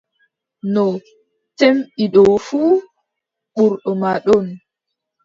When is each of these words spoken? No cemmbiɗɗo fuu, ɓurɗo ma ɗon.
No 0.73 0.83
cemmbiɗɗo 1.57 2.23
fuu, 2.45 2.73
ɓurɗo 3.53 3.91
ma 4.01 4.11
ɗon. 4.25 4.45